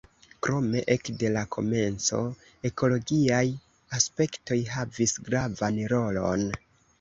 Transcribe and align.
Krome 0.45 0.79
ekde 0.93 1.29
la 1.33 1.43
komenco 1.55 2.21
ekologiaj 2.69 3.43
aspektoj 3.99 4.59
havis 4.79 5.15
gravan 5.29 5.79
rolon. 5.95 6.49